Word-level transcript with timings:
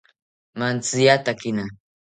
Mantziyatakina 0.57 1.63